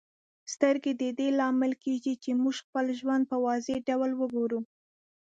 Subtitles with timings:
[0.53, 4.59] سترګې د دې لامل کیږي چې موږ خپل ژوند په واضح ډول وګورو.